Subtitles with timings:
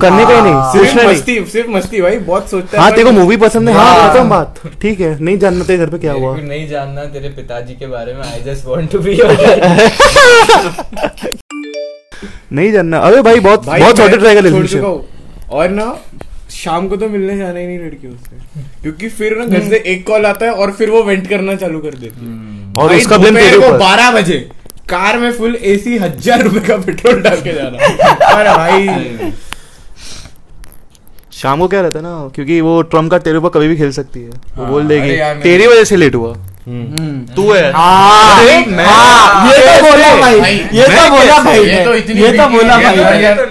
[0.00, 3.12] करने का ही नहीं सिर्फ़ मस्ती सिर्फ़ मस्ती भाई बहुत सोचता है हाँ तेरे को
[3.12, 3.74] मूवी पसंद है?
[3.74, 7.04] हाँ हाँ। खत्म बात। ठीक है नहीं जानना तेरे घर पे क्या हुआ। नहीं जानना
[7.14, 9.18] तेरे पिताजी के बारे में I just want to be
[12.52, 14.84] नहीं जानना। अरे भाई बहुत बहुत सॉर्टेड रहेगा रिलेशनशिप
[15.50, 15.94] और ना
[16.52, 20.06] शाम को तो मिलने जाना ही नहीं लड़कियों से। क्योंकि फिर ना घर से एक
[20.06, 23.36] कॉल आता है और फिर वो वेंट करना चालू कर देती है। और उसका ब्लेम
[23.36, 24.38] तेरे को ऊपर। बारह बजे
[24.88, 27.76] कार में फुल एसी हज़ार रुपए का पेट्रोल डाल के जाना।
[28.28, 29.32] अरे भाई।
[31.42, 33.92] शाम को क्या रहता है ना क्योंकि वो ट्रंप का तेरे ऊपर कभी भी खेल
[33.92, 38.44] सकती है। वो हाँ, बोल देगी तेरी वजह से लेट हुआ। हम्म। तू है। हाँ,
[38.44, 42.48] मैं- हाँ, ये तो बोला भाई ये तो बोला भाई ये तो इतनी ये तो
[42.48, 42.90] बोला भाई।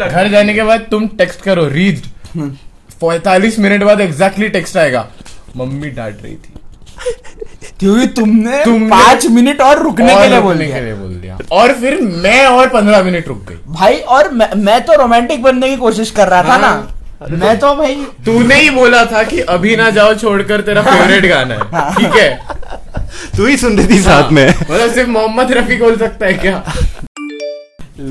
[0.09, 1.99] घर जाने के बाद तुम टेक्स्ट करो रीड
[3.01, 5.07] पैतालीस मिनट बाद एग्जैक्टली टेक्स्ट आएगा।
[5.57, 6.53] मम्मी डांट रही थी।
[7.79, 11.37] क्योंकि तुमने तुमने- पाँच मिनट और रुकने और के लिए बोलने के लिए बोल दिया।
[11.51, 15.69] और फिर मैं और पंद्रह मिनट रुक गई। भाई और मैं, मैं तो रोमांटिक बनने
[15.69, 16.87] की कोशिश कर रहा था। ना।
[17.21, 21.55] मैं तो भाई तूने ही बोला था कि अभी ना जाओ छोड़कर तेरा फेवरेट गाना
[21.55, 22.29] है। ठीक है।
[23.37, 26.63] तू ही सुन रही थी साथ में। मतलब सिर्फ़ मोहम्मद रफी बोल सकता है क्या?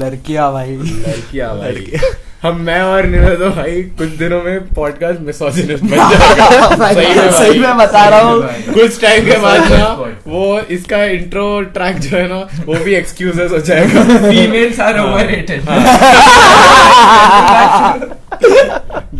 [0.00, 2.00] लड़कियाँ भाई। लड़कियाँ भाई।
[2.42, 7.30] हम मैं और नीरज तो भाई कुछ दिनों में पॉडकास्ट मिसोजिनिस्ट बन जाएगा। सही में
[7.32, 8.42] सही में बता रहा हूँ।
[8.74, 9.88] कुछ टाइम के बाद ना
[10.26, 15.60] वो इसका इंट्रो ट्रैक जो है ना वो भी एक्सक्यूजेस हो जाएगा। फीमेल्स आर ओवररेटेड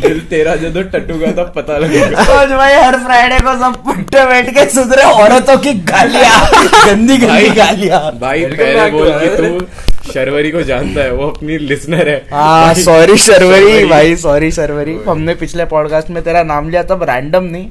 [0.00, 4.26] दिल तेरा जब टट्टू का तब पता लगेगा। सोच भाई हर फ्राइडे को सब पुट्टे
[4.26, 6.50] बैठ के सुधरे औरतों की गालियाँ।
[6.86, 9.66] गंदी गंदी गालियाँ। भाई पहले बोल कि तू
[10.12, 14.98] शर्वरी को जानता है वो अपनी लिसनर है। हाँ सॉरी शर्वरी शर्वरी। भाई सॉरी शर्वरी।
[15.08, 17.68] हमने पिछले पॉडकास्ट में तेरा नाम लिया तब रैंडम नहीं।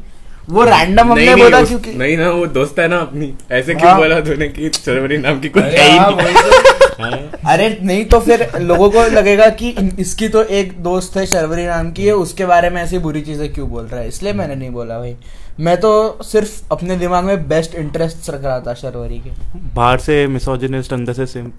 [0.48, 3.98] वो रैंडम हमने बोला क्योंकि नहीं ना वो दोस्त है ना अपनी ऐसे क्यों हाँ।
[3.98, 7.68] बोला तूने कि शर्वरी नाम की कुछ अरे है ही हाँ, नहीं तो। हाँ। अरे
[7.82, 12.06] नहीं तो फिर लोगों को लगेगा कि इसकी तो एक दोस्त है शर्वरी नाम की
[12.06, 15.00] है उसके बारे में ऐसी बुरी चीज़ें क्यों बोल रहा है इसलिए मैंने नहीं बोला
[15.00, 15.16] भाई
[15.60, 15.90] मैं तो
[16.24, 19.30] सिर्फ़ अपने दिमाग में बेस्ट इंटरेस्ट रख रहा था शर्वरी के।
[19.76, 21.54] बाहर से मिसोजिनिस्ट अंदर से सिम्प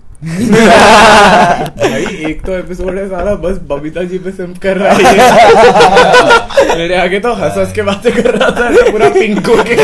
[1.79, 5.03] भाई एक तो एपिसोड है सारा बस बबीता जी पे सिम कर रहा है।
[6.79, 9.77] मेरे आगे तो हंस हंस के बातें कर रहा था ऐसे पूरा पिंक हो के।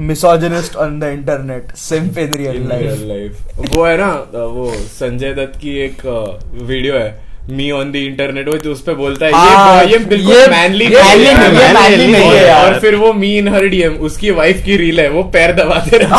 [0.00, 2.68] Misogynist on the internet simp in real
[3.08, 3.32] life
[3.74, 6.06] वो है ना वो संजय दत्त की एक
[6.54, 9.98] वीडियो है। मी ऑन द इंटरनेट वो तो उस पे बोलता है हाँ, ये ये
[10.06, 15.00] बिल्कुल मैनली नहीं है, और फिर वो मी इन हर डीएम उसकी वाइफ की रील
[15.00, 16.18] है वो पैर दबाते रहते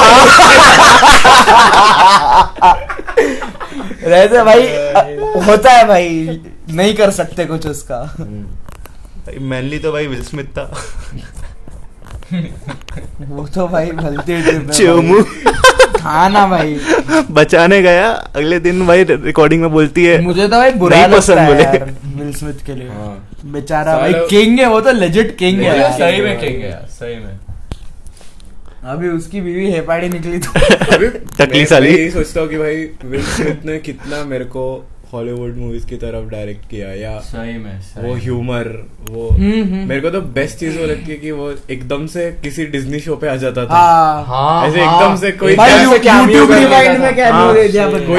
[4.10, 4.62] रहते भाई
[5.46, 8.00] होता है भाई नहीं कर सकते कुछ उसका।
[9.40, 10.64] मैनली तो भाई विल स्मिथ था।
[12.34, 15.54] वो तो भाई भलती चोमू भाई।
[16.02, 16.78] हाँ भाई
[17.32, 21.18] बचाने गया अगले दिन भाई रिकॉर्डिंग में बोलती है मुझे तो भाई बुरा नहीं लगता
[21.18, 24.92] पसंद है बोले। यार विल स्मिथ के लिए हाँ। बेचारा भाई किंग है वो तो
[24.92, 27.40] लेजिट किंग है सही में किंग है सही में
[28.92, 30.52] अभी उसकी बीवी हेपाड़ी निकली तो
[30.96, 32.76] अभी टकली मैं- साली। सोचता हूँ कि भाई
[33.06, 34.64] विल स्मिथ ने कितना मेरे को
[35.14, 38.68] हॉलीवुड मूवीज़ की तरफ़ डायरेक्ट किया या सही में सही वो ह्यूमर
[39.10, 42.30] वो हम्म, हम्म। मेरे को तो बेस्ट चीज़ वो लगती है कि वो एकदम से
[42.44, 46.14] किसी डिज्नी शो पे आ जाता था हाँ हाँ ऐसे हाँ। एकदम से कोई। क्या
[46.14, 47.50] हाँ,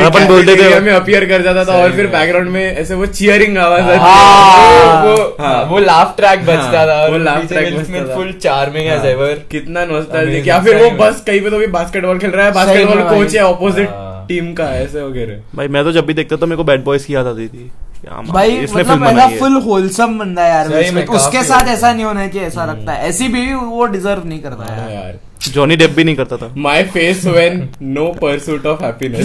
[0.07, 3.07] अपन बोलते थे- cafeteria में अपियर कर जाता था और फिर बैकग्राउंड में ऐसे वो
[3.07, 7.75] चियरिंग आवाज़ आती हाँ। वो हाँ। वो लाफ ट्रैक बजता हाँ, था वो laugh ट्रैक
[7.77, 11.41] बजता था। फुल चार्मिंग एज हाँ। एवर कितना नॉस्टैल्जिक Amazing, या फिर वो बस कहीं
[11.41, 15.03] पे तो भी बास्केटबॉल खेल रहा है बास्केटबॉल कोच है ऑपोजिट हाँ। टीम का ऐसे
[15.03, 17.49] वगैरह। भाई मैं तो जब भी देखता था मेरे को बैड बॉयज़ की याद आती
[17.49, 17.71] थी।
[18.05, 20.69] भाई इसने मतलब फ़िल्म ऐसा फुल होलसम बंदा यार।
[21.17, 24.75] उसके साथ ऐसा नहीं होना चाहिए ऐसा लगता है। ऐसी बीवी वो डिजर्व नहीं करता
[24.75, 29.23] हाँ यार। जॉनी डेप भी नहीं करता था। My face when no pursuit of happiness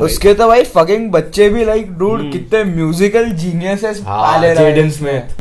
[0.00, 5.38] उसके तो भाई फकिंग बच्चे भी लाइक डूड कितने म्यूजिकल जीनियसेस पाले रहे जेडन स्मिथ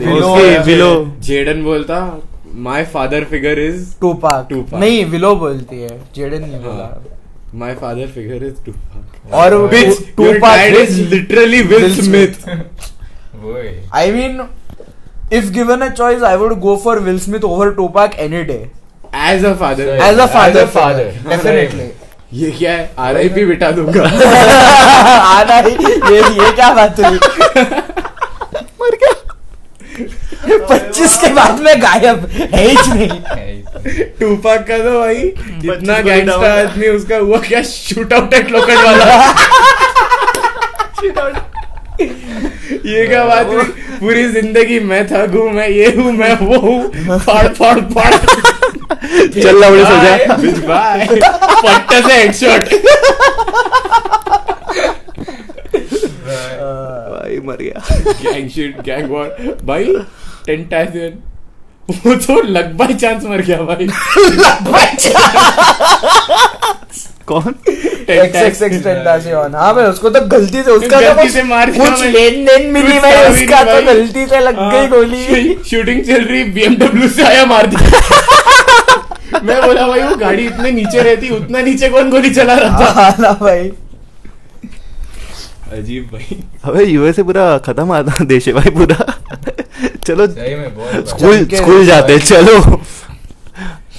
[0.00, 0.90] है। विलो
[1.22, 1.96] जेडन बोलता
[2.54, 4.78] my father figure is Tupac Tupac.
[4.80, 6.88] नहीं विलो बोलती है जेडन नहीं बोला।
[7.54, 8.72] My father figure is Tu
[9.38, 9.54] और
[10.40, 12.48] dad is literally Will Will Smith.
[13.94, 14.40] I mean
[15.32, 18.60] if given a choice I would go for Will Smith over Tupac any day
[19.28, 19.84] As a father.
[19.88, 21.04] Uh As father a father.
[21.28, 21.90] Definitely
[22.40, 22.90] ये क्या है?
[22.98, 24.02] Are I P बिठा दूँगा।
[25.18, 25.70] आना ही
[26.14, 27.18] ये ये क्या बात हुई?
[30.70, 33.08] पच्चीस के बाद में गायब। है ही नहीं।
[34.20, 39.04] टूपाक का तो भाई इतना गैंगस्टर आदमी उसका हुआ क्या शूट आउट एट लोकल वाला
[42.86, 43.62] ये क्या बात हुई?
[44.00, 48.14] पूरी ज़िंदगी मैं था हूँ मैं ये हूँ मैं वो हूँ। फाड़ फाड़ फाड़।
[49.42, 50.12] चल लवड़े सो जा।
[50.68, 51.06] बाय
[51.64, 52.62] पट्टे से हेडशॉट
[57.38, 59.84] भाई मर गया। गैंग शिट गैंग वॉर भाई
[60.46, 61.18] टेंटासियन
[62.06, 65.12] वो तो लग बाय चांस मर गया भाई। लग
[67.26, 67.54] कौन?
[68.10, 72.04] XXX टेंटासियन हाँ भाई उसको तो गलती से उसका तो गलती से मार दिया कुछ
[72.04, 76.24] लेन देन मिली भाई उसका तो गलती से लग गई हाँ, गोली। शूटिंग शूटिंग चल
[76.24, 81.60] रही बीएमडब्ल्यू से आया मार दिया। मैं बोला भाई वो गाड़ी इतने नीचे रहती उतना
[81.60, 82.86] नीचे कौन गोली चला रहा था?
[82.92, 83.70] हाँ ना भाई।
[85.72, 88.96] अजीब भाई। अबे यूएसए पूरा खत्म आता देश है भाई पूरा।
[90.06, 92.80] चलो सही में बहुत स्कूल स्कूल जाते हैं, चलो।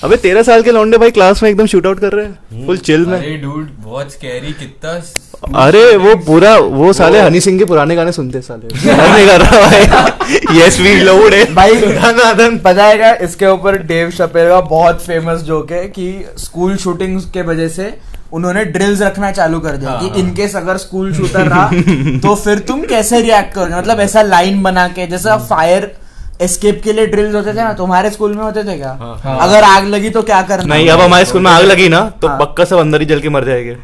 [0.04, 2.77] अबे तेरह साल के लौंडे भाई क्लास में एकदम शूट आउट कर रहे हैं। फुल
[2.77, 5.01] चिल में। अरे डूड बहुत स्कैरी कितना
[5.66, 9.42] अरे वो पूरा वो साले हनी सिंह के पुराने गाने सुनते साले। मैं नहीं कर
[9.42, 14.60] रहा भाई। यस वी लोड है। भाई धनाधन पता है इसके ऊपर डेव शपेल का
[14.62, 17.94] बहुत फ़ेमस जोक है कि स्कूल शूटिंग के वजह से
[18.33, 21.69] उन्होंने ड्रिल्स रखना चालू कर दिया कि इनकेस अगर स्कूल शूटर रहा
[22.19, 23.75] तो फिर तुम कैसे रिएक्ट करोगे?
[23.75, 25.91] मतलब ऐसा लाइन बना के जैसा फायर
[26.39, 28.91] एस्केप के लिए ड्रिल्स होते थे ना तुम्हारे स्कूल में होते थे क्या?
[29.00, 30.74] हाँ। अगर आग लगी तो क्या करना?
[30.75, 33.19] नहीं अब हमारे स्कूल में आग लगी ना तो हाँ। पक्का सब अंदर ही जल
[33.19, 33.75] के मर जाएँगे।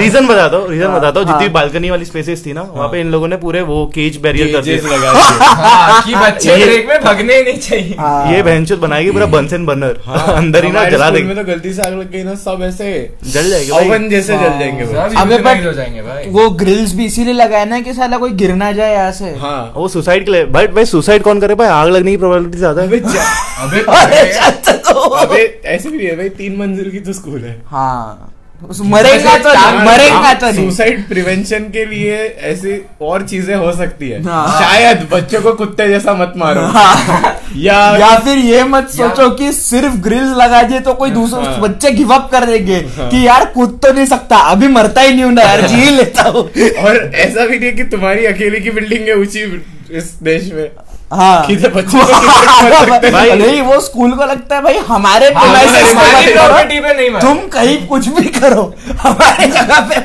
[0.00, 2.88] रीजन बता दो रीजन हाँ, बताता हूँ जितनी हाँ। बालकनी वाली स्पेसेस थी ना वहाँ
[2.88, 6.56] पे इन लोगों ने पूरे वो केज बैरियर कर दिए। लगा दिए। हाँ, कि बच्चे
[6.56, 10.64] ये- ब्रेक में भगने नहीं चाहिए। हाँ। ये बहनचोद बनाएगी पूरा बंसन बर्नर हाँ, अंदर
[10.64, 12.92] ही ना जला देंगे। तो गलती से आग लग गई ना सब ऐसे
[13.24, 16.94] जल जाएँगे ओवन जैसे हाँ। जल जाएँगे वो अबे euthanize हो जाएँगे भाई। वो ग्रिल्स
[16.94, 20.24] भी इसीलिए लगाए ना कि साला कोई गिर ना जाए यहाँ से। हाँ वो सुसाइड
[20.24, 21.70] के लिए बट भाई सुसाइड कौन करे भाई?
[21.72, 26.56] आग लगने की प्रोबेबिलिटी ज़्यादा है। अबे अबे, तो। अबे ऐसे भी है भाई तीन
[26.56, 28.28] मंजिल की तो स्कूल है। हाँ।
[28.62, 32.16] मरेगा तो मरेगा तो सुसाइड प्रिवेंशन के लिए
[32.50, 37.34] ऐसी और चीज़ें हो सकती है। हाँ। शायद बच्चों को कुत्ते जैसा मत मारो। हाँ।
[37.56, 41.60] या या फिर ये मत सोचो कि सिर्फ़ ग्रिल्स लगा दिए तो कोई दूसरे हाँ।
[41.60, 45.24] बच्चे गिव अप कर देंगे कि यार कूद तो नहीं सकता। अभी मरता ही नहीं
[45.24, 46.42] हूँ ना यार जी लेता हूँ।
[46.84, 49.44] और ऐसा भी नहीं है कि तुम्हारी अकेले की बिल्डिंग है ऊँची
[49.92, 50.68] इस देश में।
[51.12, 53.36] हाँ। हैं?
[53.36, 58.28] नहीं वो स्कूल को लगता है भाई हमारे पे पे नहीं तुम कहीं कुछ भी
[58.28, 60.00] करो हमारे जगह पे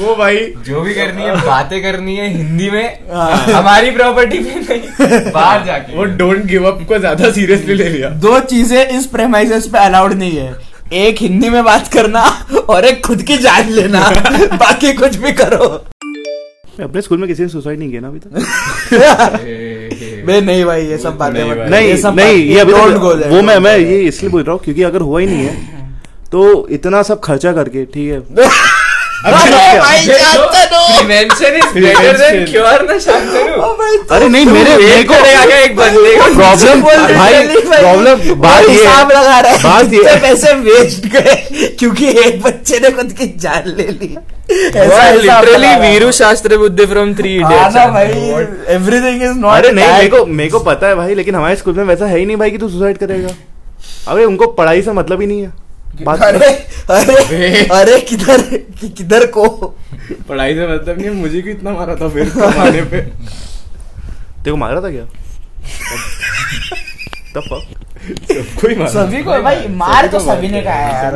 [0.00, 0.36] वो भाई
[0.66, 5.64] जो भी करनी है बातें करनी है हिंदी में हाँ। हमारी प्रॉपर्टी पे नहीं बाहर
[5.64, 9.78] जाके। वो डोंट गिव अप को ज़्यादा सीरियसली ले लिया। दो चीज़ें इस प्रेमाइसेस पे
[9.78, 10.56] अलाउड नहीं है।
[10.92, 12.22] एक हिंदी में बात करना
[12.68, 14.00] और एक खुद की जान लेना।
[14.54, 15.89] बाकी कुछ भी करो।
[16.82, 18.30] अपने स्कूल में किसी ने सुसाइड नहीं किया ना अभी तक।
[20.26, 23.58] बे नहीं भाई ये सब बातें नहीं नहीं ये सब नहीं ये अभी वो मैं
[23.58, 25.88] मैं ये इसलिए बोल रहा हूँ क्योंकि अगर हुआ ही नहीं है
[26.32, 28.46] तो इतना सब खर्चा करके ठीक है।
[29.20, 29.34] अरे.
[32.50, 33.40] क्योर ना शांतनु
[34.14, 35.14] अरे नहीं मेरे मेरे को
[35.54, 36.82] एक बंदे को प्रॉब्लम
[37.16, 41.34] भाई प्रॉब्लम बात ये लगा रहा है। बात ये पैसे वेस्ट गए
[41.78, 44.16] क्योंकि एक बच्चे ने खुद की जान ले ली।
[44.50, 48.08] लिटरली वीरू शास्त्र बुद्धि फ्रॉम थ्री हाँ ना इडियट्स भाई
[48.74, 51.74] एवरीथिंग इज़ नॉट अरे नहीं मेरे को मेरे को पता है भाई लेकिन हमारे स्कूल
[51.74, 53.28] में वैसा है ही नहीं भाई कि तू सुसाइड करेगा।
[54.08, 55.59] अरे उनको पढ़ाई से मतलब ही नहीं है।
[56.08, 56.46] अरे
[56.90, 59.48] अरे अरे किधर कि- किधर को?
[60.28, 63.00] पढ़ाई से मतलब नहीं है, मुझे क्यों इतना मारा था फिर कमाने पे?
[63.00, 65.04] तेरे को मारा था क्या?
[67.34, 67.42] तब?
[67.42, 71.14] सबको ही मारा। सभी को भाई मार तो सभी ने खाया है यार।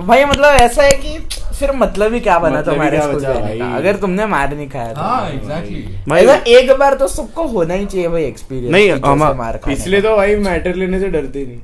[0.00, 1.18] भाई मतलब ऐसा है कि
[1.58, 4.68] फिर मतलब ही क्या बना मतलब तुम्हारे क्या स्कूल जाने का अगर तुमने मार नहीं
[4.68, 8.90] खाया तो। हाँ एग्जैक्टली भाई एक बार तो सबको होना ही चाहिए भाई एक्सपीरियंस नहीं,
[9.34, 11.58] मार इसलिए तो भाई मैटर लेने से डरते नहीं।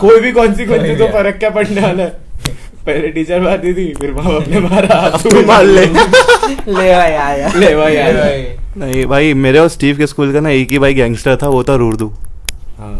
[0.00, 2.08] कोई भी कॉन्सिक्वेंस तो फ़र्क क्या पड़ने वाला है?
[2.86, 7.52] पहले टीचर मारती थी फिर माँ बाप ने मारा तू मार ले। ले भाई आया
[7.56, 8.14] ले भाई यार
[8.78, 11.62] नहीं भाई मेरे और स्टीव के स्कूल का ना एक ही भाई गैंगस्टर था वो
[11.64, 12.08] था रुर्दू
[12.78, 12.94] हाँ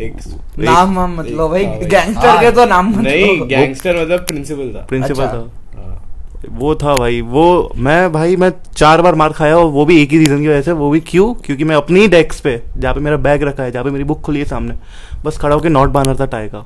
[0.00, 0.12] एक
[0.58, 5.22] नाम मतलब भाई हाँ गैंगस्टर के तो नाम मत नहीं गैंगस्टर मतलब प्रिंसिपल था। प्रिंसिपल
[5.22, 5.50] अच्छा। था हाँ।
[6.50, 10.10] वो था भाई वो मैं भाई मैं चार बार मार खाया और वो भी एक
[10.10, 11.32] ही रीजन की वजह से वो भी क्यों?
[11.34, 14.20] क्योंकि मैं अपनी डेस्क पे जहाँ पे मेरा बैग रखा है जहाँ पे मेरी बुक
[14.20, 14.74] खुली है सामने
[15.24, 16.58] बस खड़ा होकर नोट बाँध रहा था टाई का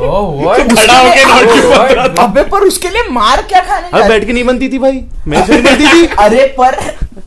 [0.00, 2.22] ओह व्हाट खड़ा होके नोट क्यों बाँध रहा था?
[2.22, 5.30] अबे पर उसके लिए मार क्या खाने अब बैठ के नहीं बनती थी भाई से
[5.30, 6.76] नहीं बनती थी। अरे पर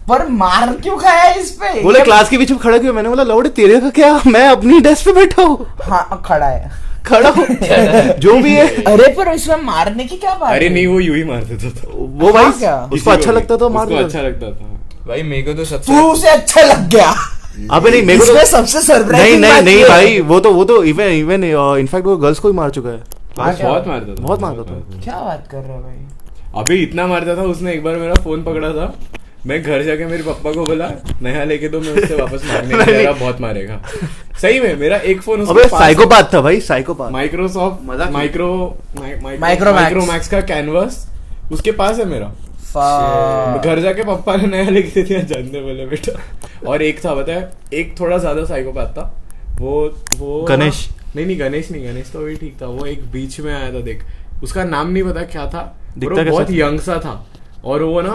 [0.09, 1.81] पर मार क्यों खाया इस पे?
[1.83, 4.21] बोले क्लास के बीच में खड़ा क्यों मैंने बोला लौड़े तेरे का क्या?
[4.27, 6.71] मैं अपनी डेस्क पे बैठा हूँ। हाँ खड़ा है।
[7.05, 7.45] खड़ा हूँ।
[8.19, 11.23] जो भी है। अरे पर उसमें मारने की क्या बात अरे नहीं वो यूँ ही
[11.23, 12.75] मार देता था। वो भाई हाँ क्या?
[12.93, 14.67] उसको अच्छा लगता था मार अच्छा लगता था।
[15.07, 17.13] भाई मेरे को तो सबसे तू उसे अच्छा लग गया।
[17.71, 20.83] अबे नहीं मेरे को तो सबसे नहीं सरप्राइजिंग नहीं नहीं भाई वो तो वो तो
[20.83, 21.43] इवन इवन
[21.79, 23.01] इनफैक्ट वो गर्ल्स को ही मार चुका है।
[23.39, 23.69] हाँ, क्या?
[23.69, 26.61] बहुत मारता था। बहुत मारता था। क्या बात कर रहा हो भाई?
[26.61, 28.93] अभी इतना मारता था उसने एक बार मेरा फ़ोन पकड़ा था।
[29.47, 30.89] मैं घर जाके मेरे पापा को बोला
[31.21, 33.81] नया लेके दो मैं उससे वापस नहीं जा बहुत मारेगा।
[34.41, 38.49] सही में मेरा एक फ़ोन अबे साइकोपाथ था भाई साइकोपाथ माइक्रोसॉफ्ट मज़ाक माइक्रो
[38.95, 41.05] Micromax। माइक्रोमैक्स का कैनवस
[41.51, 42.27] उसके पास है मेरा।
[43.59, 46.19] घर जाके पापा ने नया लेके दे दिया जानने बोले बेटा।
[46.67, 49.03] और एक था बताया एक थोड़ा ज़्यादा साइकोपैथ था।
[49.59, 49.73] वो
[50.17, 53.53] वो गणेश। नहीं नहीं गणेश नहीं गणेश तो भी ठीक था। वो एक बीच में
[53.53, 54.03] आया था देख।
[54.43, 55.63] उसका नाम नहीं पता क्या था
[55.97, 57.15] बहुत यंग सा था।
[57.65, 58.13] और वो ना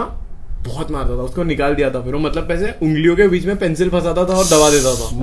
[0.67, 3.57] बहुत मारता था। उसको निकाल दिया था फिर। वो मतलब पैसे उंगलियों के बीच में
[3.57, 5.15] पेंसिल फंसाता था और दबा देता था।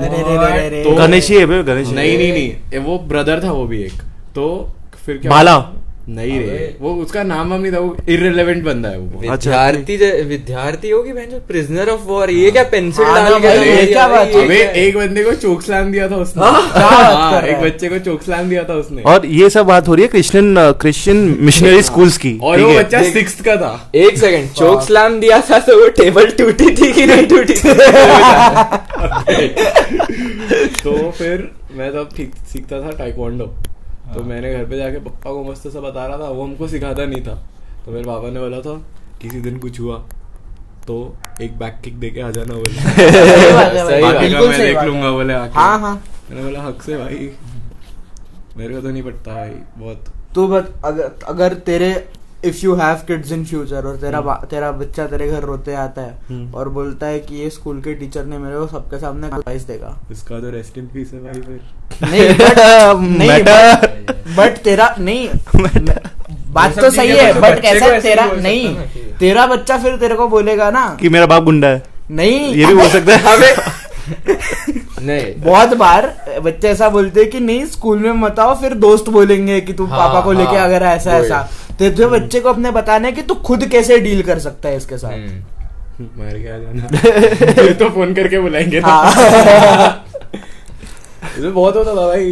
[0.84, 3.92] तो- गणेश ही है गणेश नहीं नहीं नहीं। वो ब्रदर था वो भी एक।
[4.34, 4.70] तो
[5.06, 5.70] फिर क्या बाला।
[6.08, 9.96] नहीं रे। वो उसका नाम वाम नहीं था वो इरेलेवेंट बंदा है वो। अच्छा। विद्यार्थी
[9.96, 13.86] जे- विद्यार्थी होगी बहन जो प्रिजनर ऑफ़ वॉर ये क्या पेंसिल हाँ डाल के ये
[13.86, 14.74] क्या बात अबे है?
[14.74, 16.72] एक बंदे को चोक स्लैम दिया था उसने। हाँ?
[16.72, 19.88] क्या बात हाँ, एक बच्चे को चोक स्लैम दिया था उसने। और ये सब बात
[19.88, 24.18] हो रही है क्रिश्चियन क्रिश्चियन मिशनरी स्कूल्स की। और वो बच्चा सिक्स का था। एक
[24.18, 27.74] सेकंड चोक स्लैम दिया था तो वो टेबल टूटी थी कि नहीं टूटी थी?
[30.84, 33.54] तो फिर मैं तब ठीक सीखता था टाइकोंडो
[34.14, 37.04] तो मैंने घर पे जाके पापा को मस्त सा बता रहा था वो हमको सिखाता
[37.06, 37.34] नहीं था।
[37.84, 38.74] तो मेरे पापा ने बोला था
[39.22, 39.96] किसी दिन कुछ हुआ
[40.86, 40.96] तो
[41.40, 44.40] एक बैक किक देके आ जाना बोले। सही बात है भाई, सही बात। बाकी का
[44.40, 45.94] बिल्कुल मैं देख लूँगा बोले हाँ हाँ।
[46.30, 47.30] मैंने बोला हक से भाई।
[48.56, 51.90] मेरे को तो नहीं पड़ता भाई बहुत। तू बत अगर अगर तेरे
[52.44, 54.20] if you have kids in future और तेरा
[54.50, 57.94] तेरा बच्चा तेरे घर रोते आता है हम्म। और बोलता है कि ये स्कूल के
[57.94, 61.40] टीचर ने मेरे को सबके सामने एडवाइस देगा। इसका तो रेस्ट इन पीस है भाई
[61.40, 61.60] फिर।
[62.02, 62.28] नहीं
[63.44, 63.88] but-
[64.36, 65.28] बट तेरा नहीं
[66.52, 68.76] बात तो सही है बट कैसा तेरा बोल सकता नहीं
[69.20, 72.74] तेरा बच्चा फिर तेरे को बोलेगा ना। कि मेरा बाप गुंडा है। नहीं। ये भी
[72.74, 73.54] बोल सकता है।
[75.02, 79.08] नहीं। बहुत बार बच्चे ऐसा बोलते हैं कि नहीं स्कूल में मत आओ फिर दोस्त
[79.08, 81.48] बोलेंगे कि तू हाँ, पापा को लेके हाँ, अगर ऐसा ऐसा।
[81.78, 84.76] तो जो बच्चे को अपने बताने है कि तू खुद कैसे डील कर सकता है
[84.76, 85.44] इसके साथ। हम्म।
[86.00, 90.03] मार के आ जाना तो फ़ोन करके बुलाएँगे हाँ।
[91.34, 92.24] इसमें बहुत होता था भाई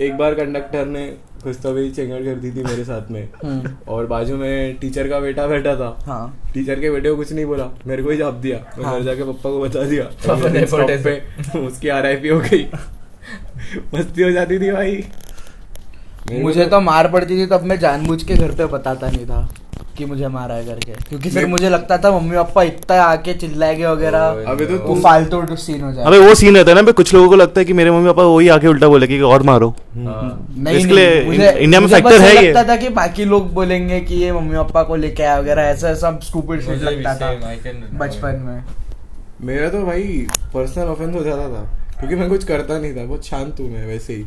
[0.00, 3.70] एक बार कंडक्टर ने कुछ तो भी चेंगड़ कर दी थी मेरे साथ में। हम्म,
[3.88, 7.46] और बाजू में टीचर का बेटा बैठा था। हाँ। टीचर के बेटे को कुछ नहीं
[7.46, 10.04] बोला मेरे को ही जवाब दिया। मैं हाँ। घर जाके पप्पा को बता दिया।
[11.02, 11.22] पे
[11.58, 12.70] उसकी आर हो गई।
[13.94, 15.04] मस्ती हो जाती थी भाई।
[16.32, 19.54] मुझे तो मार पड़ती थी तब मैं जानबूझ के घर पे बताता नहीं था।
[19.96, 23.86] कि मुझे मारा है करके। क्योंकि फिर मुझे लगता था मम्मी पापा इतना आके चिल्लाएँगे
[23.86, 27.14] वगैरह। अबे तो तू फालतू सीन हो जाए। अबे वो सीन रहता है ना कुछ
[27.14, 29.68] लोगों को लगता है कि मेरे मम्मी पापा वही आके उल्टा बोले कि और मारो।
[29.96, 33.24] हाँ। नहीं इसके लिए नहीं, मुझे इंडिया में बस है ये। लगता था कि बाकी
[33.24, 37.14] लोग बोलेंगे कि ये मम्मी पापा को लेके आया वगैरह ऐसा सब स्टूपिड शिट लगता
[37.14, 37.32] था
[37.98, 38.62] बचपन में।
[39.42, 41.62] मेरा तो भाई पर्सनल ऑफेंस हो जाता था
[41.98, 44.24] क्योंकि मैं कुछ करता नहीं था बहुत शांत हूँ मैं वैसे ही।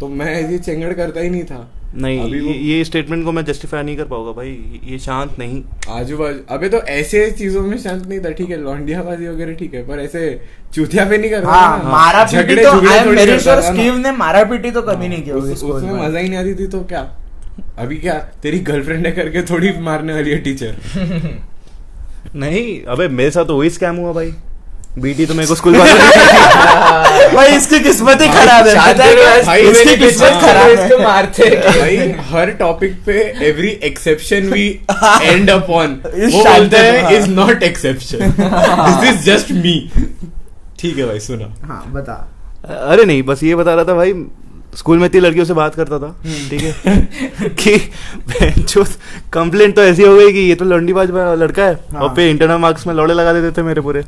[0.00, 3.44] तो मैं ऐसी चेंगड़ करता ही नहीं था। नहीं अभी ये, ये स्टेटमेंट को मैं
[3.44, 7.76] जस्टिफाई नहीं कर पाऊँगा भाई। ये शांत नहीं। आजू बाजू अबे तो ऐसे चीज़ों में
[7.78, 10.22] शांत नहीं था ठीक है लौंडियाबाजी वगैरह ठीक है पर ऐसे
[10.74, 13.30] चूतिया पे नहीं करता हाँ था ना। मारा पीटी तो झुगड़े आई एम थोड़ी वेरी
[13.32, 16.54] करता श्योर स्टीव ने। मारा पीटी तो कभी नहीं किया उसमें मज़ा ही नहीं आती
[16.54, 17.02] थी तो क्या?
[17.78, 20.76] अभी क्या तेरी गर्लफ्रेंड है करके थोड़ी मारने वाली है टीचर
[22.36, 24.32] नहीं अबे मेरे साथ तो वही स्कैम हुआ भाई।
[24.98, 25.76] बीटी तो मेरे को स्कूल।
[27.34, 28.74] भाई इसकी किस्मत ही खराब है।
[29.48, 31.48] है इसकी किस्मत खराब इसको मारते
[31.80, 31.96] भाई
[32.28, 34.66] हर टॉपिक पे every exception we
[35.22, 39.76] end upon इस वो बोलते हैं हाँ। Is not exception this is just me
[40.80, 42.14] ठीक है भाई सुना। हाँ बता।
[42.92, 44.12] अरे नहीं बस ये बता रहा था भाई
[44.76, 46.14] स्कूल में इतनी लड़कियों से बात करता था
[46.50, 46.96] ठीक है?
[47.60, 47.76] कि
[48.62, 48.84] जो
[49.32, 51.10] कंप्लेंट तो ऐसी हो गई कि ये तो लंडीबाज
[51.40, 54.02] लड़का है हाँ। और फिर इंटरनल मार्क्स में लौड़े लगा देते थे मेरे पूरे।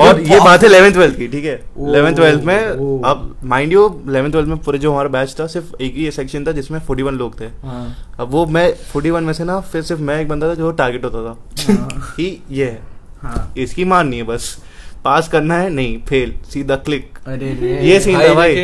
[0.00, 1.54] और ये बात है इलेवेंथ ट्वेल्थ की ठीक है?
[1.88, 2.56] इलेवेंथ ट्वेल्थ में
[3.04, 6.44] अब माइंड यू इलेवेंथ ट्वेल्थ में पूरे जो हमारा बैच था सिर्फ़ एक ही सेक्शन
[6.46, 7.86] था जिसमें 41 लोग थे। हाँ।
[8.20, 11.04] अब वो मैं 41 में से ना फिर सिर्फ़ मैं एक बंदा था जो टारगेट
[11.04, 12.80] होता था। हाँ, कि ये है।
[13.22, 14.56] हाँ। इसकी माननी है बस।
[15.04, 17.48] पास करना है नहीं फेल सीधा क्लिक अरे
[17.88, 18.54] ये सीन था भाई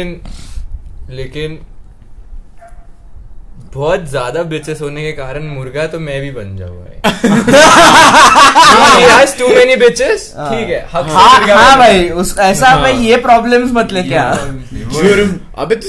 [1.11, 1.59] लेकिन
[3.75, 6.91] बहुत ज़्यादा बिचेस होने के कारण मुर्गा तो मैं भी बन जाऊँगा
[9.39, 13.73] टू मेनी बिचेस हाँ। ठीक है हाँ हाँ भाई उस ऐसा हाँ। भाई ये प्रॉब्लम्स
[13.75, 14.31] मत लेके आ।
[15.63, 15.89] अबे तू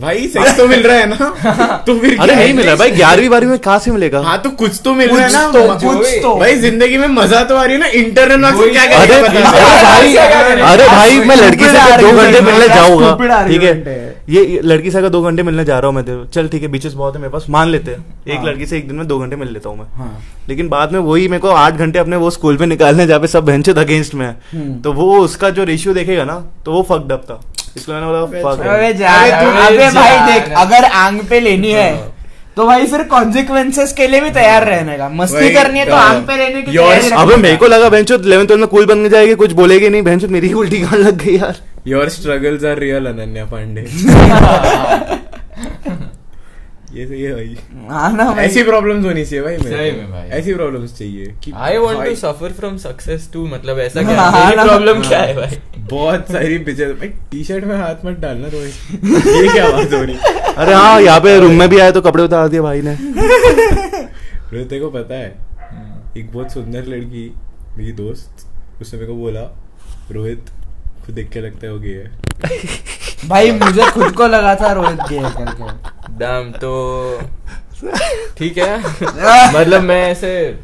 [0.00, 1.76] भाई सेक्स तो मिल रहा है ना?
[1.86, 4.20] तो फिर अरे नहीं मिला भाई ग्यारहवीं बारहवीं में कहा से मिलेगा?
[4.20, 5.42] हाँ तो कुछ तो मिल रहा है ना?
[5.52, 7.86] तो कुछ तो। भाई ज़िंदगी में मज़ा तो आ रही है ना?
[7.98, 10.16] इंटरनल मार्क्स में क्या अरे अरे भाई
[10.72, 13.46] अरे भाई मैं लड़की से दो घंटे मिलने जाऊँगा?
[13.48, 16.48] ठीक है। ये लड़की से अगर दो घंटे मिलने जा रहा हूँ मैं तेरे चल
[16.48, 18.86] ठीक है बीचेस बहुत है मेरे पास मान लेते हैं। एक हाँ। लड़की से एक
[18.88, 21.48] दिन में दो घंटे मिल लेता हूँ मैं। हाँ। लेकिन बाद में वही मेरे को
[21.50, 24.80] आठ घंटे अपने वो स्कूल में निकालने जहाँ पे सब बेंचेस अगेंस्ट में है। हम्म।
[24.82, 27.40] तो वो उसका जो रेशियो देखेगा ना तो वो फक्ड अप था।
[27.76, 31.40] इसलिए मैंने बोला fuck it। अबे जा अरे तू- अबे भाई देख अगर आंग पे
[31.40, 32.14] लेनी है
[32.56, 36.22] तो भाई फिर कॉन्सिक्वेंसेस के लिए भी तैयार रहने का। मस्ती करनी है तो आंग
[36.26, 39.34] पे लेने की तैयारी अबे मेरे को लगा बेंचो इलेवन ट्वेल्व में कूल बन जाएगी
[39.34, 43.06] कुछ बोलेगी नहीं। बेंचो मेरी ही उल्टी गाड़ लग गई यार। Your struggles are real
[43.06, 43.82] Ananya Pandey.
[46.94, 47.56] ये सही है भाई।
[47.90, 51.26] हाँ ना भाई। ऐसी प्रॉब्लम्स होनी चाहिए भाई मेरे सही में भाई। ऐसी प्रॉब्लम्स चाहिए
[51.44, 55.00] कि I want to suffer from success to मतलब ऐसा हाँ, क्या हाँ, मेरी प्रॉब्लम
[55.08, 55.58] क्या है भाई?
[55.90, 60.02] बहुत सारी पिक्चर भाई टी शर्ट में हाथ मत डालना तो ये क्या बात हो
[60.02, 60.16] रही
[60.56, 64.68] अरे हाँ यहाँ पे रूम में भी आए तो कपड़े उतार दिए भाई ने। रोहित
[64.68, 65.28] तेरे को पता है
[66.16, 67.30] एक बहुत सुंदर लड़की
[67.78, 68.46] मेरी दोस्त
[68.80, 69.40] उसने मेरे को बोला
[70.12, 70.50] रोहित
[71.06, 74.98] खुद देख के लगता है वो गे है। भाई मुझे खुद को लगा था रोहित
[75.08, 77.20] गे है करके। डैम तो
[78.38, 78.78] ठीक है।
[79.60, 80.58] मतलब मैं ऐसे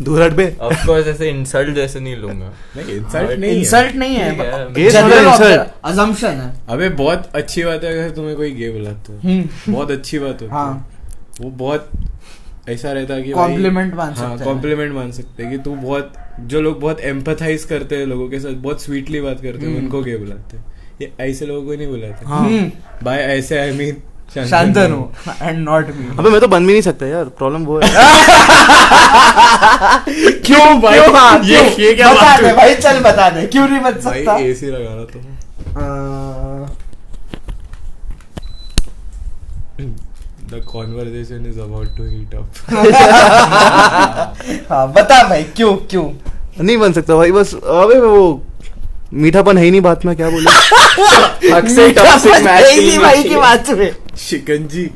[0.00, 3.94] दूर हट बे ऑफ़ कोर्स ऐसे इंसल्ट जैसे नहीं लूँगा। नहीं इंसल्ट नहीं है। इंसल्ट
[3.94, 4.38] नहीं है।
[4.74, 9.18] Gay थोड़ा अजम्पशन है। अबे बहुत अच्छी बात है अगर तुम्हें कोई गे बुलाता है।
[9.18, 10.90] हम्म। बहुत अच्छी बात होती है। हाँ।
[11.40, 11.90] वो बहुत
[12.68, 16.60] ऐसा रहता है कि Compliment मान हाँ सकते कॉम्प्लीमेंट मान सकते कि तू बहुत जो
[16.60, 20.02] लोग बहुत एम्पथाइज करते हैं लोगों के साथ बहुत स्वीटली बात करते हैं हम्म। उनको
[20.02, 20.64] गे बुलाते हैं।
[21.02, 22.70] ये ऐसे लोगों को नहीं बुलाते। हाँ।
[23.02, 24.02] बाय ऐसे I mean
[24.34, 25.02] Shantanu
[25.42, 27.88] and not me अबे मैं तो बन भी नहीं सकता यार प्रॉब्लम वो है।
[30.46, 30.98] क्यों भाई?
[30.98, 31.14] क्यों?
[31.16, 31.86] हाँ, ये क्यों?
[31.86, 34.32] ये क्या बता दे भाई चल बता दे क्यों नहीं बच सकता?
[34.32, 35.20] भाई एसी लगाना तो
[40.50, 42.46] the conversation is about to heat up
[44.70, 46.04] हाँ बता भाई क्यों क्यों?
[46.60, 48.20] नहीं बन सकता भाई बस अबे वो
[49.24, 50.50] मीठापन है ही नहीं बात में क्या बोले?
[51.56, 54.90] अक्सर टॉक्सिक यही भाई की बात में। शिकंजी।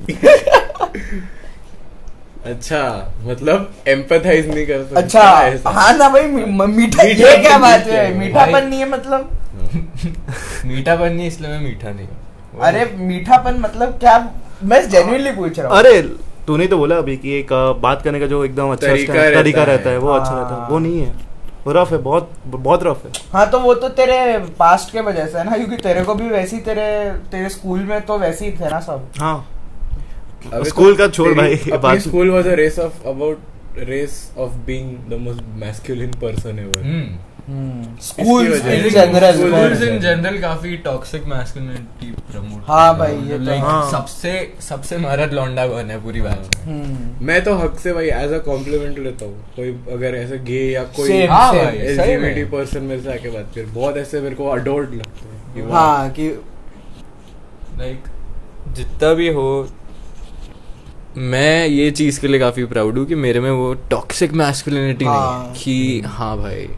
[2.46, 2.80] अच्छा
[3.24, 7.86] मतलब एम्पथाइज नहीं कर सकता। अच्छा हाँ ना भाई मी- मीठा ये मीठापन क्या बात
[7.86, 9.30] नहीं है। मीठापन नहीं है मतलब?
[10.66, 14.32] मीठापन नहीं इसलिए मैं मीठा नहीं हूँ। अरे मीठापन मतलब क्या?
[14.64, 16.02] मैं जेन्युइनली पूछ रहा हूँ। अरे
[16.46, 19.98] तूने तो बोला अभी कि एक बात करने का जो एकदम अच्छा तरीका रहता है।
[19.98, 21.12] वो अच्छा हाँ। रहता है। वो नहीं है।
[21.68, 25.38] रफ है बहुत बहुत रफ है। हाँ तो वो तो तेरे पास्ट के वजह से
[25.38, 26.88] है ना क्योंकि तेरे को भी वैसी तेरे
[27.30, 29.48] तेरे स्कूल में तो वैसे ही थे ना सब। हाँ।
[30.64, 33.38] स्कूल तो का छोड़ भाई, अपनी बात- school was a race of about
[33.78, 36.82] race of being the most masculine person ever
[37.48, 37.96] hmm.
[38.00, 43.58] School was in general schools in general काफ़ी टॉक्सिक मैस्कुलिनिटी प्रमोट हाँ भाई, ये तो
[43.60, 46.64] हाँ। सबसे सबसे मरद लौंडा है पूरी बात में?
[46.64, 50.60] हम्म। मैं तो हक से भाई एज अ कॉम्प्लीमेंट लेता हूँ। कोई अगर ऐसे गे
[50.70, 51.52] या कोई Same, हाँ
[52.44, 56.10] पर्सन मेरे से आके बात कर। बहुत ऐसे मेरे को अडोर्ड लगता है कि हाँ
[56.10, 56.28] कि
[57.78, 58.02] लाइक
[58.74, 59.68] जितना भी हो
[61.16, 65.14] मैं ये चीज़ के लिए काफ़ी प्राउड हूँ कि मेरे में वो टॉक्सिक मैस्कुलिनिटी नहीं
[65.14, 66.68] हाँ। कि हाँ भाई।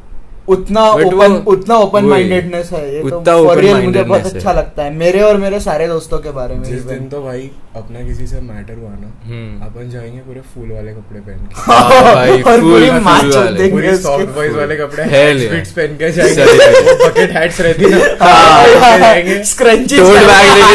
[0.48, 4.94] उतना ओपन उतना ओपन माइंडेडनेस है ये तो फॉर रियल मुझे बहुत अच्छा लगता है।
[4.94, 8.40] मेरे और मेरे सारे दोस्तों के बारे में जिस दिन तो भाई अपना किसी से
[8.40, 12.60] मैटर हुआ ना हम्म। अपन जाएँगे पूरे फूल वाले कपड़े पहन के। हाँ भाई, और
[12.60, 15.04] पूरी पूरी सॉफ्ट बॉयज़ वाले कपड़े
[15.50, 16.44] फिट्स पहन के जाएँगे।
[16.80, 20.74] वो बकेट हैट्स रहती है। हाँ, ना स्क्रंची टोट बैग लेके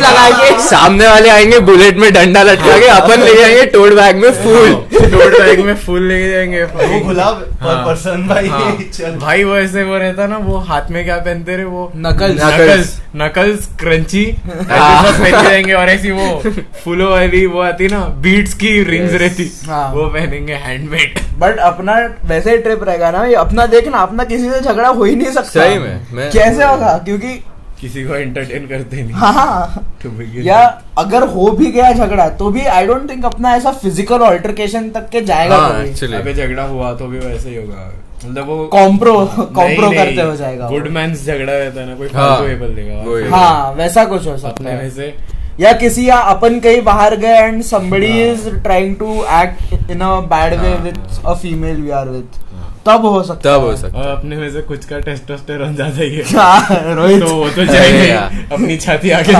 [0.00, 4.30] जाएँगे। सामने वाले आएँगे बुलेट में डंडा लटका के अपन ले जाएँगे टोट बैग में
[4.42, 4.74] फूल।
[5.12, 9.44] टोट बैग में फूल लेके जाएँगे। वो गुलाब पर हाँ। पर्सन भाई। हाँ। चल। भाई
[9.44, 13.68] वो ऐसे वो रहता ना वो हाथ में क्या पहनते रहे वो नकल नकल्स नकल्स
[13.80, 14.24] क्रंची
[15.52, 16.42] जाएँगे और ऐसी वो
[16.84, 19.20] फूलों वाली वो आती ना बीट्स की रिंग्स Yes.
[19.20, 23.98] रहती हाँ। वो पहनेंगे हैंडमेड बट अपना वैसे ही ट्रिप रहेगा ना ये अपना देखना
[23.98, 26.98] अपना किसी से झगड़ा हो ही नहीं सकता। सही में, मैं- कैसे होगा?
[26.98, 27.44] क्योंकि
[27.80, 32.60] किसी को एंटरटेन करते नहीं। हाँ। To या अगर हो भी गया झगड़ा तो भी
[32.60, 35.84] आई डोंट थिंक अपना ऐसा फ़िज़िकल ऑल्टरकेशन तक के जाएगा हाँ,
[36.32, 37.92] झगड़ा हुआ तो भी वैसे ही होगा।
[38.26, 42.08] मतलब वो कॉम्प्रो कॉम्प्रो करते हो जाएगा वो। गुड मैंस झगड़ा रहता है ना कोई
[42.08, 45.14] हाँ, देगा। हाँ वैसा कुछ हो सकता है। में से
[45.60, 50.20] या किसी या अपन कहीं बाहर गए and somebody is trying to act in a
[50.28, 52.40] bad way हाँ। With a female we are with
[52.86, 56.16] तब हो सकता तब हो सकता और अपने में से कुछ का टेस्टोस्टेरोन ज़्यादा ही
[56.16, 58.10] है। हाँ, रोहित। तो वो तो जाएँगे ही।
[58.52, 59.32] अपनी छाती आगे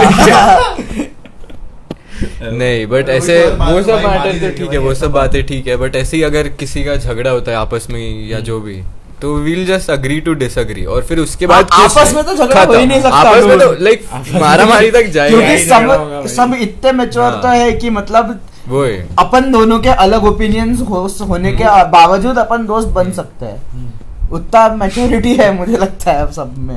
[2.43, 5.67] नहीं बट ऐसे तो वो सब भाई मैटर तो ठीक है वो सब बातें ठीक
[5.67, 8.83] है बट ऐसे ही अगर किसी का झगड़ा होता है आपस में या जो भी
[9.23, 12.63] तो we'll just agree to disagree और फिर उसके बाद हाँ, आपस में तो झगड़ा
[12.63, 16.25] हो ही नहीं सकता, आपस में तो लाइक मारा मारी तक जाए क्योंकि ही सब
[16.29, 18.83] सब इतने मेच्योर हाँ। तो है। कि मतलब वो
[19.19, 20.81] अपन दोनों के अलग ओपिनियंस
[21.29, 26.55] होने के बावजूद अपन दोस्त बन सकते हैं। उतना मैच्योरिटी है मुझे लगता है सब
[26.59, 26.77] में।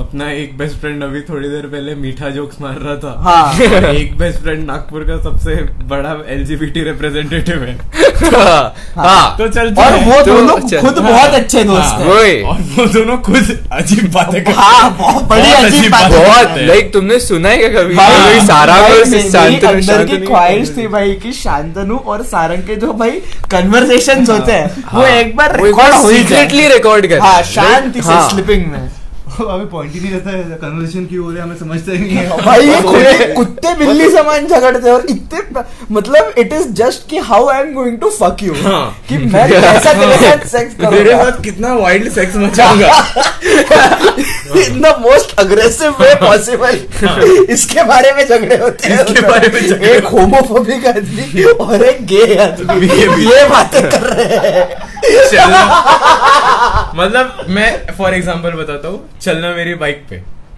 [0.00, 3.54] अपना एक बेस्ट फ्रेंड अभी थोड़ी देर पहले मीठा जोक्स मार रहा था। हाँ।
[3.94, 7.74] एक बेस्ट फ्रेंड नागपुर का सबसे बड़ा एलजीबीटी रिप्रेजेंटेटिव है।
[8.96, 12.60] हाँ। तो चल और वो तो दोनों अच्छा। खुद बहुत अच्छे दोस्त हाँ। हैं और
[12.60, 17.20] वो दोनों खुद अजीब बातें करते हाँ। बहुत बड़ी अजीब बात है। बहुत लाइक तुमने
[17.20, 17.94] सुना है क्या कभी?
[18.46, 18.74] सारा
[19.68, 23.10] अंदर की ख्वाहिश थी भाई कि शांतनु और सारंग के जो भाई
[23.50, 28.12] कन्वर्सेशन होते हैं वो एक बार रिकॉर्ड हो ही जाए। record कर। हाँ शांति से
[28.12, 29.01] हाँ। स्लिपिंग में।
[29.40, 32.36] अभी पॉइंट ही नहीं रहता है। कन्वर्सेशन क्यों हो रही है हमें समझते नहीं है।
[32.44, 37.18] भाई ये कुत्ते कुत्ते बिल्ली समान झगड़ते हैं और इतने मतलब इट इज़ जस्ट कि
[37.30, 38.54] how I am going to fuck you.
[39.08, 42.88] कि मैं कैसा तेरे साथ सेक्स मेरे साथ कितना wild sex मचाऊँगा।
[44.62, 46.80] In the most aggressive way possible
[47.52, 52.06] इसके बारे में झगड़े होते हैं। इसके बारे में झगड़े। एक होमोफोबिक आदमी और एक
[52.06, 52.86] गे आदमी।
[53.24, 54.90] ये। बातें कर रहे हैं।
[56.94, 60.16] मतलब मैं फॉर एग्ज़ाम्पल बताता हूँ चलना मेरी बाइक पे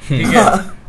[0.09, 0.45] ठीक है?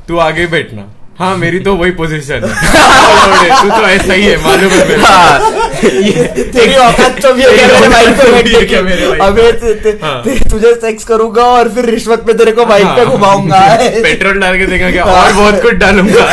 [0.08, 4.72] तू आगे बैठना। हाँ मेरी तो वही पोजीशन है। तू तो ऐसा ही है मालूम
[4.72, 9.52] है मेरे को। तेरी औकात तो भी है मेरे बाइक पे है क्या मेरे अबे
[9.62, 13.06] ते- ते- हाँ। तुझे सेक्स करूँगा और फिर रिश्वत पे तेरे को बाइक पे हाँ।
[13.06, 13.62] घुमाऊँगा।
[14.08, 16.28] पेट्रोल डाल के देखा क्या और बहुत कुछ डालूँगा।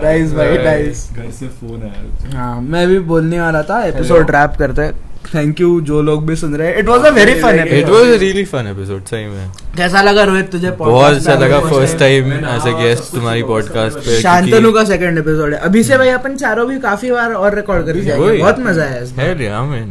[0.03, 4.55] नाइस भाई नाइस घर से फ़ोन आया हाँ। मैं भी बोलने वाला था एपिसोड रैप
[4.59, 4.93] करते हैं।
[5.35, 8.09] थैंक यू जो लोग भी सुन रहे हैं। It was a very fun it was
[8.09, 12.33] a really fun episode सही में। कैसा लगा रोहित तुझे बहुत अच्छा लगा first time
[12.33, 16.37] as a guest तुम्हारी पॉडकास्ट पे शांतनु का सेकंड एपिसोड है। अभी से भाई अपन
[16.37, 19.89] चारों भी काफ़ी बार और रिकॉर्ड कर जाएँगे। बहुत मज़ा आया इसमें। Yeah, man.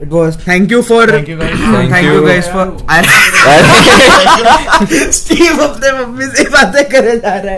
[0.00, 2.20] it was thank you for thank you guys thank, thank you.
[2.20, 2.66] you guys for
[5.16, 7.56] Steve अपने मम्मी से बातें करे जा रहा